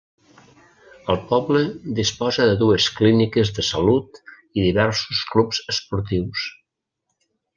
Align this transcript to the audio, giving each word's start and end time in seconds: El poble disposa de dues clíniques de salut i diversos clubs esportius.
El 1.13 1.19
poble 1.31 1.59
disposa 1.99 2.47
de 2.51 2.55
dues 2.61 2.87
clíniques 3.01 3.51
de 3.59 3.67
salut 3.69 4.19
i 4.61 4.67
diversos 4.69 5.23
clubs 5.35 5.63
esportius. 5.75 6.49